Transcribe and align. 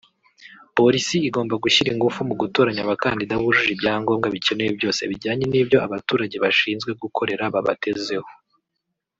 Polisi 0.77 1.17
igomba 1.27 1.55
gushyira 1.63 1.89
ingufu 1.95 2.19
mu 2.29 2.35
gutoranya 2.41 2.81
abakandida 2.83 3.35
bujuje 3.41 3.71
ibyangombwa 3.73 4.27
bikenewe 4.35 4.71
byose 4.79 5.01
bijyanye 5.11 5.45
n’ibyo 5.51 5.77
abaturage 5.85 6.35
bashinzwe 6.43 6.89
gukorera 7.03 7.43
babatezeho 7.55 8.29